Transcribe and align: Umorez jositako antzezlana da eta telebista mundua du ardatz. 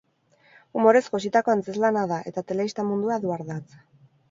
Umorez 0.79 1.01
jositako 1.09 1.53
antzezlana 1.55 2.07
da 2.13 2.19
eta 2.33 2.45
telebista 2.53 2.89
mundua 2.91 3.21
du 3.27 3.37
ardatz. 3.39 3.81